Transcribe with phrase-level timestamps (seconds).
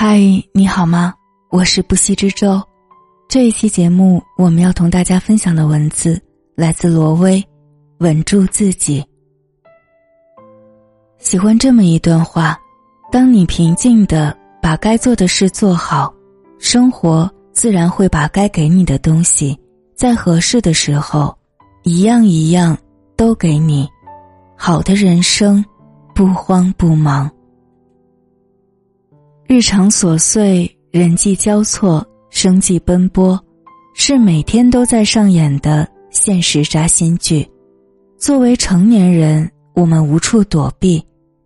[0.00, 0.20] 嗨，
[0.52, 1.12] 你好吗？
[1.50, 2.62] 我是不息之舟。
[3.28, 6.22] 这一期节目，我们要同大家分享的文字
[6.54, 7.42] 来自罗威，
[7.98, 9.02] 《稳住自己》。
[11.18, 12.56] 喜欢这么一段话：
[13.10, 16.14] 当你平静的把该做的事做好，
[16.60, 19.58] 生活自然会把该给你的东西，
[19.96, 21.36] 在合适的时候，
[21.82, 22.78] 一样一样
[23.16, 23.88] 都给你。
[24.56, 25.64] 好的人生，
[26.14, 27.28] 不慌不忙。
[29.48, 33.42] 日常琐碎，人际交错，生计奔波，
[33.94, 37.48] 是每天都在上演的现实扎心剧。
[38.18, 41.02] 作为成年人，我们无处躲避，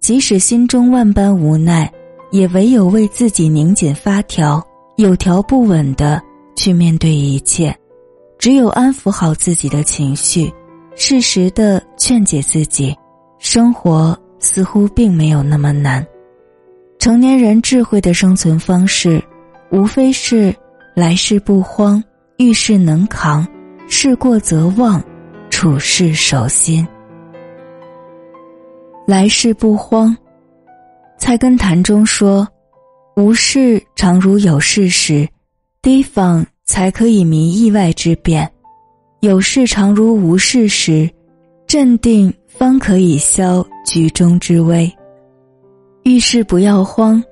[0.00, 1.88] 即使心中万般无奈，
[2.32, 4.60] 也唯有为自己拧紧发条，
[4.96, 6.20] 有条不紊的
[6.56, 7.72] 去面对一切。
[8.40, 10.52] 只有安抚好自己的情绪，
[10.96, 12.92] 适时的劝解自己，
[13.38, 16.04] 生活似乎并没有那么难。
[17.04, 19.22] 成年人智慧的生存方式，
[19.70, 20.54] 无非是
[20.94, 22.02] 来事不慌，
[22.38, 23.46] 遇事能扛，
[23.86, 25.04] 事过则忘，
[25.50, 26.88] 处事守心。
[29.06, 30.16] 来事不慌，
[31.18, 32.48] 《菜根谭》中说
[33.16, 35.28] ：“无事常如有事时，
[35.82, 38.48] 提防才可以迷意外之变；
[39.20, 41.06] 有事常如无事时，
[41.66, 44.90] 镇定方可以消局中之危。”
[46.04, 47.22] 遇事不要慌，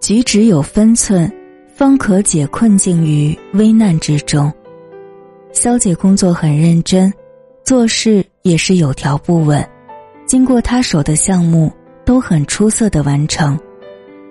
[0.00, 1.32] 举止有分寸，
[1.72, 4.52] 方可解困境于危难之中。
[5.52, 7.12] 肖姐工作很认真，
[7.64, 9.64] 做事也是有条不紊，
[10.26, 11.72] 经过她手的项目
[12.04, 13.56] 都很出色的完成。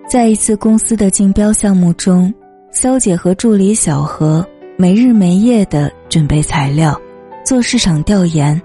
[0.10, 2.34] 在一次公司的竞标项目中，
[2.74, 4.46] 肖姐和助理小何
[4.78, 7.00] 没日没夜的准备材料，
[7.46, 8.62] 做市场调研，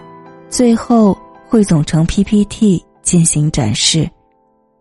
[0.48, 4.10] 最后汇总成 PPT 进行展示。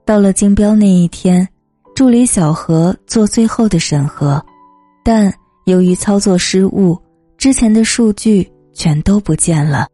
[0.09, 1.47] 到了竞标那一天，
[1.93, 4.43] 助理小何做最后的审核，
[5.03, 5.31] 但
[5.65, 6.99] 由于操作失误，
[7.37, 9.85] 之前的数据全都不见了。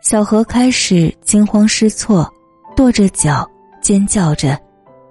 [0.00, 2.32] 小何开始惊慌失措，
[2.76, 3.44] 跺着脚
[3.82, 4.56] 尖叫着：“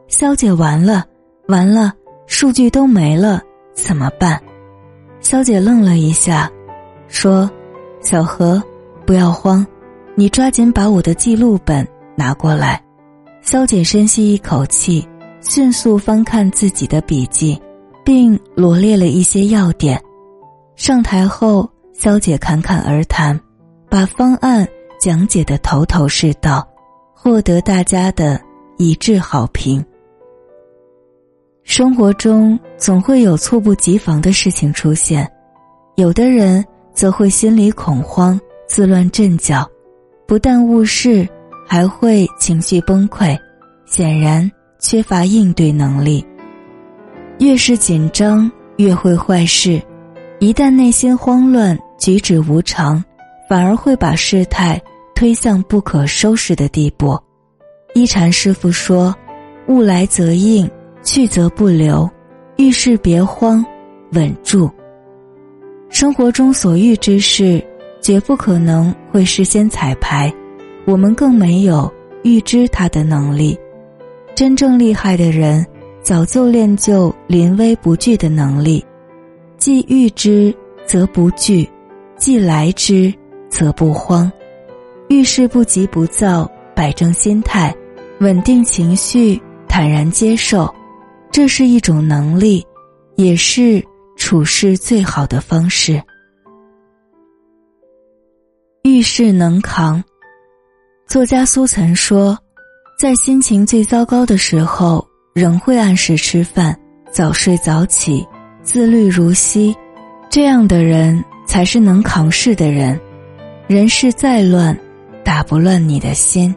[0.08, 1.04] 肖姐，完了，
[1.50, 1.92] 完了，
[2.26, 3.42] 数据都没了，
[3.74, 4.42] 怎么办？”
[5.20, 6.50] 肖姐愣了一下，
[7.10, 7.52] 说
[8.00, 8.64] ：“小何，
[9.06, 9.68] 不要慌，
[10.16, 11.86] 你抓紧把我的记录本
[12.16, 12.82] 拿过来。”
[13.44, 15.06] 肖姐深吸一口气，
[15.42, 17.62] 迅速翻看自己的笔记，
[18.02, 20.02] 并罗列了一些要点。
[20.78, 23.38] 上台后，肖姐侃侃而谈，
[23.90, 24.66] 把方案
[24.98, 26.66] 讲解的头头是道，
[27.14, 28.40] 获得大家的
[28.78, 29.84] 一致好评。
[31.64, 35.30] 生活中总会有猝不及防的事情出现，
[35.96, 39.70] 有的人则会心里恐慌、自乱阵脚，
[40.26, 41.28] 不但误事。
[41.66, 43.38] 还会情绪崩溃，
[43.86, 46.26] 显然缺乏应对能力。
[47.40, 49.82] 越是紧张，越会坏事。
[50.40, 53.04] 一旦内心慌乱，举止无常，
[53.50, 54.80] 反而会把事态
[55.16, 57.18] 推向不可收拾的地步。
[57.94, 59.16] 一禅师傅说
[59.68, 60.70] ：“物来则应，
[61.02, 62.10] 去则不留。
[62.58, 63.66] 遇事别慌，
[64.12, 64.70] 稳住。
[65.90, 67.64] 生活中所遇之事，
[68.02, 70.32] 绝不可能会事先彩排。”
[70.86, 71.92] 我们更没有
[72.24, 73.58] 预知他的能力。
[74.36, 75.66] 真正厉害的人，
[76.02, 78.84] 早就练就临危不惧的能力。
[79.58, 80.54] 既预知
[80.86, 81.70] 则不惧，
[82.18, 83.14] 既来之
[83.50, 84.32] 则不慌。
[85.10, 87.74] 遇事不急不躁，摆正心态，
[88.20, 90.74] 稳定情绪，坦然接受，
[91.32, 92.66] 这是一种能力，
[93.16, 93.82] 也是
[94.18, 96.02] 处事最好的方式。
[98.84, 100.04] 遇事能扛。
[101.14, 102.36] 作家苏岑说
[102.98, 106.76] ：“在心情最糟糕的时候，仍会按时吃饭、
[107.12, 108.26] 早睡早起、
[108.64, 109.76] 自律如昔，
[110.28, 113.00] 这样的人才是能扛事的人。
[113.68, 114.76] 人事再乱，
[115.24, 116.52] 打不乱你的心。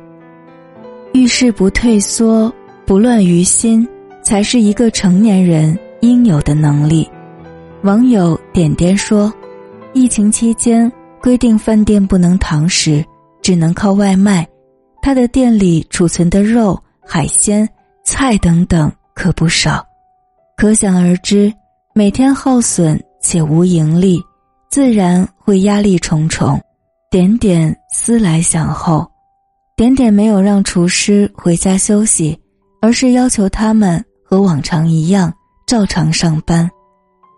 [1.12, 2.50] 遇事不退缩，
[2.86, 3.86] 不乱于心，
[4.24, 7.06] 才是一个成年人应有的能力。”
[7.84, 9.30] 网友点点说
[9.92, 13.04] ：“疫情期间规定饭店不能堂食。”
[13.46, 14.44] 只能靠外卖，
[15.00, 17.68] 他的店里储存的肉、海鲜、
[18.04, 19.86] 菜等等可不少，
[20.56, 21.54] 可想而知，
[21.94, 24.20] 每天耗损且无盈利，
[24.68, 26.60] 自然会压力重重。
[27.08, 29.08] 点点思来想后，
[29.76, 32.36] 点点没有让厨师回家休息，
[32.82, 35.32] 而是要求他们和往常一样
[35.68, 36.68] 照常上班。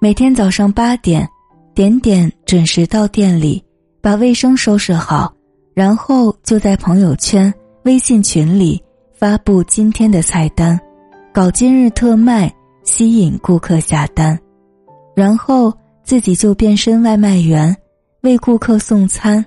[0.01, 1.29] 每天早上八点，
[1.75, 3.63] 点点准时到店里，
[4.01, 5.31] 把卫生收拾好。
[5.79, 7.55] 然后就在朋友圈、
[7.85, 8.83] 微信群里
[9.17, 10.77] 发布今天的菜单，
[11.33, 12.53] 搞今日特卖，
[12.83, 14.37] 吸引顾客下单，
[15.15, 15.73] 然后
[16.03, 17.73] 自己就变身外卖员，
[18.23, 19.47] 为顾客送餐。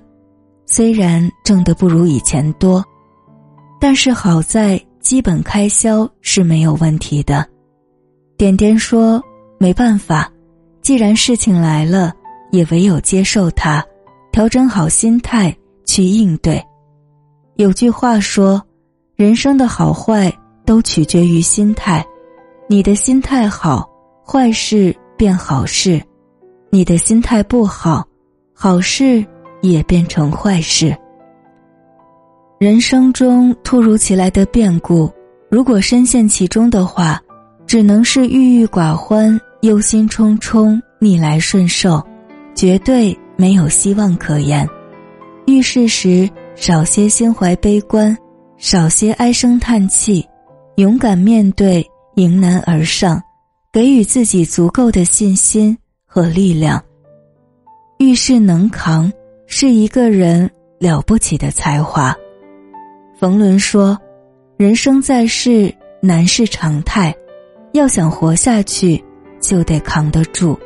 [0.64, 2.82] 虽然挣得不如以前多，
[3.78, 7.46] 但是好在基本开销是没有问题的。
[8.38, 9.22] 点点说
[9.60, 10.32] ：“没办法，
[10.80, 12.10] 既然事情来了，
[12.52, 13.84] 也唯有接受它，
[14.32, 15.54] 调整好心态
[15.92, 16.64] 去应对。”
[17.56, 18.62] 有句话说
[19.14, 20.32] ：“人生的好坏
[20.64, 22.02] 都取决于心态。”
[22.68, 23.86] 你的心态好，
[24.24, 26.00] 坏事变好事；
[26.70, 28.02] 你的心态不好，
[28.54, 29.22] 好事
[29.60, 30.96] 也变成坏事。
[32.58, 35.12] 人生中突如其来的变故，
[35.50, 37.20] 如果深陷其中的话，
[37.66, 42.02] 只能是郁郁寡欢、忧心忡忡、逆来顺受，
[42.54, 44.66] 绝对没有希望可言。
[45.52, 48.16] 遇事时少些心怀悲观，
[48.56, 50.26] 少些唉声叹气，
[50.76, 51.86] 勇敢面对。
[52.16, 53.22] 迎难而上，
[53.72, 55.76] 给予自己足够的信心
[56.06, 56.82] 和力量。
[57.98, 59.10] 遇事能扛，
[59.46, 62.14] 是一个人了不起的才华。
[63.18, 63.98] 冯仑说
[64.58, 67.14] ：“人生在世，难是常态，
[67.72, 69.02] 要想活下去，
[69.40, 70.58] 就得扛得住。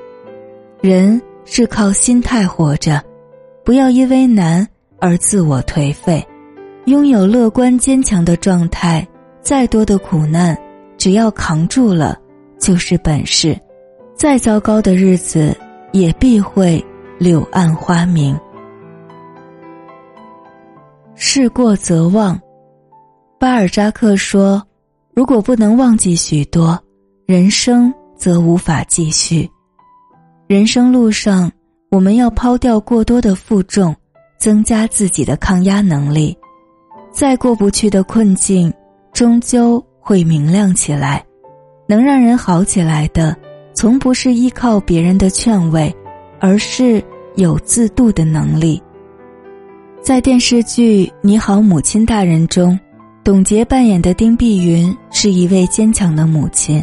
[0.81, 3.01] 人是靠心态活着，
[3.65, 4.67] 不要因为难
[4.99, 6.27] 而自我颓废，
[6.87, 9.07] 拥有乐观坚强的状态，
[9.41, 10.57] 再多的苦难。”
[10.99, 12.19] 只要扛住了，
[12.59, 13.57] 就是本事。
[14.15, 15.55] 再糟糕的日子，
[15.93, 16.83] 也必会
[17.19, 18.35] 柳暗花明。
[21.15, 22.41] 事过则忘，
[23.39, 24.61] 巴尔扎克说
[25.15, 26.83] ：“如果不能忘记许多，
[27.27, 29.49] 人生则无法继续。
[30.47, 31.53] 人生路上，
[31.91, 33.95] 我们要抛掉过多的负重，
[34.39, 36.37] 增加自己的抗压能力。
[37.13, 38.73] 再过不去的困境，
[39.13, 41.21] 终究。”会明亮起来，
[41.89, 43.37] 能让人好起来的，
[43.75, 45.93] 从不是依靠别人的劝慰，
[46.39, 47.03] 而是
[47.35, 48.81] 有自度的能力。
[50.01, 52.79] 在电视剧《你好，母亲大人》中，
[53.25, 56.81] 董洁扮演的丁碧云是一位坚强的母亲。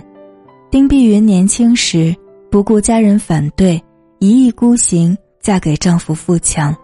[0.70, 2.14] 丁碧云年轻时
[2.52, 3.82] 不顾家人反对，
[4.20, 6.76] 一意孤行嫁给丈夫富强，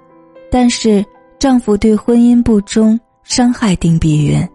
[0.52, 1.06] 但是
[1.38, 4.48] 丈夫对婚姻不忠，伤害丁碧云。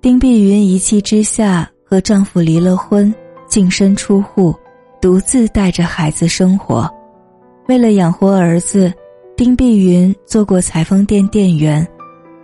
[0.00, 3.12] 丁碧云一气之下和丈夫离了婚，
[3.48, 4.54] 净身出户，
[5.00, 6.88] 独自带着孩子生活。
[7.66, 8.92] 为了养活儿子，
[9.36, 11.86] 丁碧云做过裁缝店店员，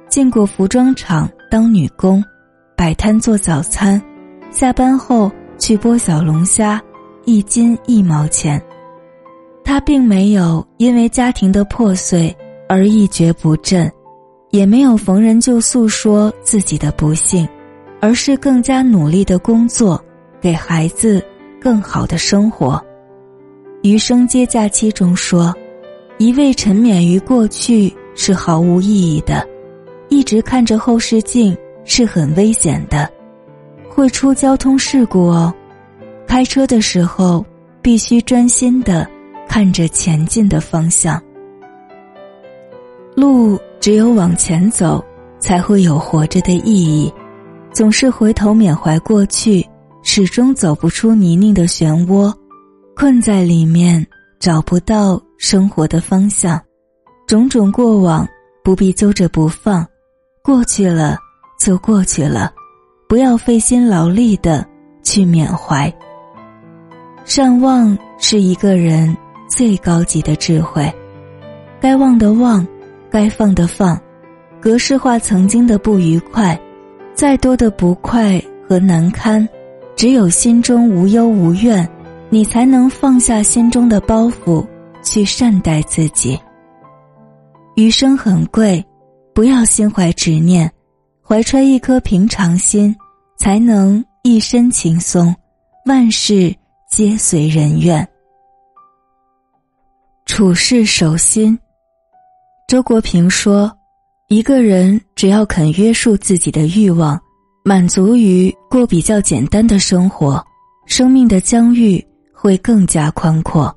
[0.09, 2.23] 进过服装厂当女工，
[2.77, 4.03] 摆摊做早餐，
[4.51, 6.83] 下班后去剥小龙虾，
[7.25, 8.61] 一斤一毛钱。
[9.65, 12.37] 她并没有因为家庭的破碎
[12.73, 13.93] 而一蹶不振。
[14.49, 17.49] 也没有逢人就诉说自己的不幸，
[18.01, 20.03] 而是更加努力的工作，
[20.43, 21.23] 给孩子
[21.59, 22.83] 更好的生活。
[23.83, 25.55] 余生皆假期中说
[26.19, 29.49] ：“一味沉湎于过去是毫无意义的，
[30.11, 33.11] 一直看着后视镜是很危险的，
[33.89, 35.53] 会出交通事故哦。
[36.27, 37.43] 开车的时候
[37.81, 39.09] 必须专心的
[39.49, 41.19] 看着前进的方向。”
[43.23, 43.59] 路。
[43.81, 45.05] 只有往前走，
[45.41, 47.13] 才会有活着的意义。
[47.73, 49.69] 总是回头缅怀过去，
[50.05, 52.33] 始终走不出泥泞的漩涡，
[52.95, 54.07] 困在里面
[54.39, 56.61] 找不到生活的方向。
[57.27, 58.25] 种种过往
[58.63, 59.85] 不必揪着不放，
[60.45, 61.17] 过去了
[61.59, 62.53] 就过去了，
[63.09, 64.65] 不要费心劳力的
[65.03, 65.93] 去缅怀。
[67.25, 69.17] 善忘是一个人
[69.49, 70.89] 最高级的智慧，
[71.81, 72.65] 该忘的忘。
[73.13, 74.01] 该放的放，
[74.59, 76.59] 格式化曾经的不愉快，
[77.15, 79.47] 再多的不快和难堪，
[79.95, 81.87] 只有心中无忧无怨，
[82.31, 84.67] 你才能放下心中的包袱，
[85.03, 86.41] 去善待自己。
[87.77, 88.83] 余生很贵，
[89.35, 90.73] 不要心怀执念，
[91.23, 92.97] 怀揣一颗平常心，
[93.37, 95.35] 才能一身轻松，
[95.85, 96.55] 万事
[96.89, 98.09] 皆随人愿。
[100.25, 101.59] 处事守心。
[102.73, 103.71] 周国平说
[104.31, 107.21] ：“一个人只要肯约束自己的欲望，
[107.67, 110.43] 满足于过比较简单的生活，
[110.87, 112.03] 生命的疆域
[112.33, 113.71] 会更加宽阔。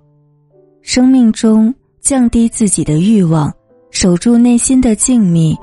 [0.81, 3.53] 生命中降低自己的欲望，
[3.91, 5.53] 守住内心的静谧，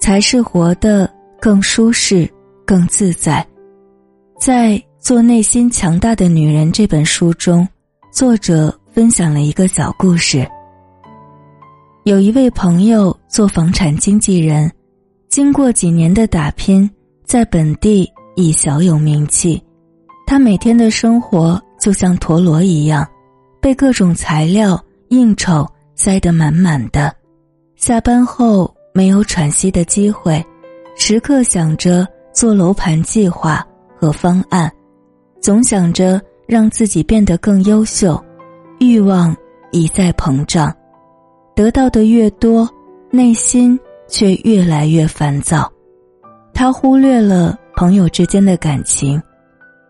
[0.00, 1.06] 才是活得
[1.38, 2.26] 更舒适、
[2.64, 3.46] 更自在。”
[4.40, 7.68] 在《做内心强大的女人》这本书中，
[8.10, 10.48] 作者分享了一个小故事。
[12.08, 14.72] 有一位朋友做房产经纪人，
[15.28, 16.90] 经过几年的打拼，
[17.22, 19.62] 在本地已小有名气。
[20.26, 23.06] 他每天的生活就像陀螺一样，
[23.60, 27.14] 被各种材料应酬塞得满满的。
[27.76, 30.42] 下班后没有喘息的机会，
[30.96, 33.62] 时刻想着做楼盘计划
[34.00, 34.72] 和方案，
[35.42, 38.18] 总想着让自己变得更优秀，
[38.80, 39.36] 欲望
[39.72, 40.74] 一再膨胀，
[41.58, 42.70] 得到的越多，
[43.10, 45.68] 内心却越来越烦躁。
[46.54, 49.20] 他忽略了朋友之间的感情，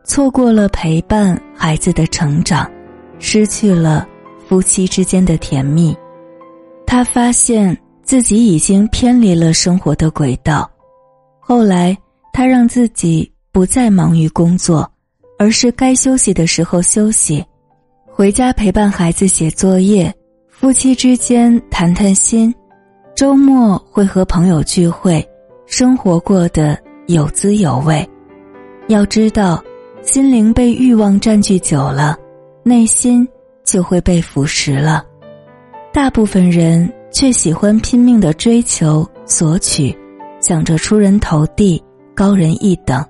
[0.02, 2.66] 错过了陪伴孩子的成长，
[3.18, 4.08] 失去了
[4.48, 5.94] 夫妻之间的甜蜜。
[6.86, 10.70] 他发现自己已经偏离了生活的轨道。
[11.38, 11.94] 后来，
[12.32, 14.90] 他让自己不再忙于工作，
[15.38, 17.44] 而是该休息的时候休息，
[18.06, 20.10] 回家陪伴孩子写作业，
[20.60, 22.52] 夫妻之间谈谈心，
[23.14, 25.24] 周末会和朋友聚会，
[25.66, 28.04] 生活过得有滋有味。
[28.88, 29.62] 要知道，
[30.02, 32.18] 心灵被欲望占据久了，
[32.64, 33.26] 内心
[33.62, 35.06] 就会被腐蚀了。
[35.92, 39.96] 大部分人却喜欢拼命的追求索取，
[40.40, 41.80] 想着出人头地、
[42.16, 43.00] 高人一等，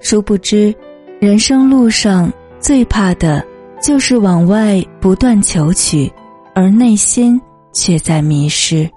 [0.00, 0.74] 殊不知，
[1.20, 3.44] 人生路上最怕的
[3.78, 6.10] 就是往外不断求取，
[6.58, 7.40] 而内心
[7.72, 8.90] 却在迷失。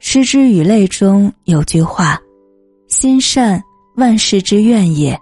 [0.00, 2.20] 失之与泪中有句话
[2.90, 3.62] ：“心善，
[3.94, 5.16] 万事之愿也；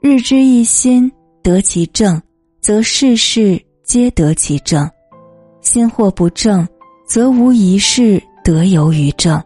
[0.00, 1.12] 日之一心，
[1.42, 2.18] 得其正，
[2.62, 4.90] 则事事皆得其正。”
[5.60, 6.66] 心或不正，
[7.06, 9.38] 则无一事得由于正；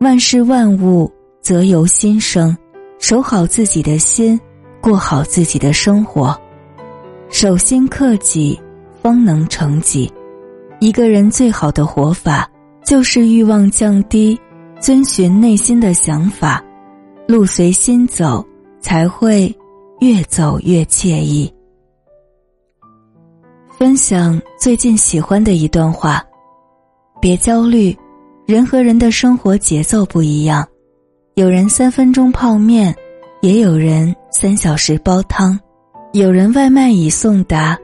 [0.00, 2.54] 万事万物则由心生。
[2.98, 4.38] 守好自己的心，
[4.82, 6.38] 过好自己的生活，
[7.30, 8.60] 守心克己，
[9.00, 10.12] 方能成己。
[10.78, 12.48] 一个人最好的活法，
[12.84, 14.38] 就是欲望降低，
[14.78, 16.62] 遵循内心的想法，
[17.26, 18.46] 路随心走，
[18.80, 19.54] 才会
[20.00, 21.50] 越走越惬意。
[23.78, 26.22] 分享最近喜欢的一段话：
[27.20, 27.96] 别焦虑，
[28.46, 30.66] 人和人的生活节奏不一样，
[31.34, 32.94] 有人三分钟泡面，
[33.40, 35.58] 也有人三小时煲汤，
[36.12, 37.78] 有人外卖已送达，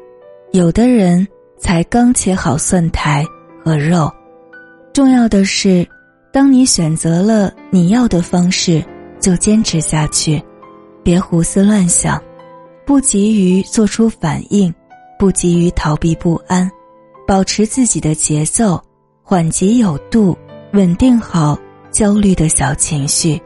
[0.52, 1.26] 有的人
[1.62, 3.24] 才刚切好蒜苔
[3.64, 4.12] 和肉。
[4.92, 5.88] 重要的是，
[6.32, 8.84] 当你选择了你要的方式，
[9.20, 10.42] 就坚持下去，
[11.04, 12.20] 别胡思乱想，
[12.84, 14.74] 不急于做出反应。
[15.18, 16.68] 不急于逃避不安，
[17.28, 18.82] 保持自己的节奏，
[19.22, 20.36] 缓急有度，
[20.72, 21.56] 稳定好
[21.92, 23.40] 焦虑的小情绪，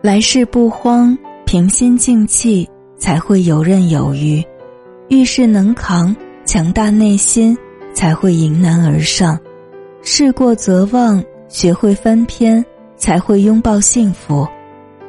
[0.00, 2.66] 来事不慌，平心静气
[2.98, 4.42] 才会游刃有余，
[5.10, 6.16] 遇事能扛，
[6.52, 7.56] 强大内心
[7.94, 9.40] 才会迎难而上，
[10.02, 12.62] 事过则忘，学会翻篇
[12.94, 14.46] 才会拥抱幸福，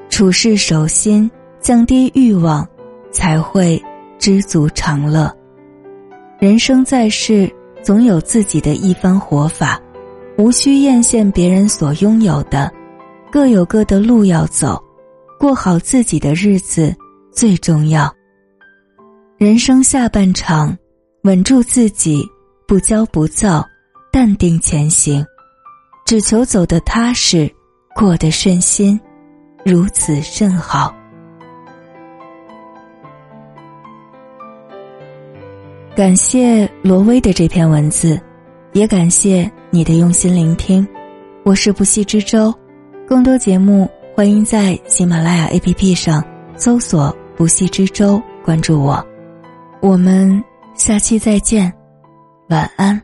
[0.09, 2.65] 处事守心，降低欲望，
[3.11, 3.83] 才会
[4.17, 5.29] 知足常乐。
[6.39, 9.77] 人生在世，总有自己的一番活法，
[10.37, 12.71] 无需艳羡别人所拥有的，
[13.29, 14.81] 各有各的路要走，
[15.37, 16.95] 过好自己的日子
[17.33, 18.09] 最重要。
[19.37, 20.73] 人生下半场，
[21.23, 22.29] 稳住自己，
[22.67, 23.65] 不骄不躁，
[24.11, 25.25] 淡定前行，
[26.05, 27.49] 只求走得踏实，
[27.95, 28.99] 过得顺心，
[29.63, 30.93] 如此甚好。
[35.95, 38.19] 感谢罗威的这篇文字，
[38.73, 40.85] 也感谢你的用心聆听。
[41.45, 42.53] 我是不息之舟，
[43.07, 46.21] 更多节目欢迎在喜马拉雅 APP 上
[46.57, 49.01] 搜索“不息之舟”，关注我。
[49.79, 50.43] 我们
[50.83, 51.73] 下期再见，
[52.49, 53.01] 晚安。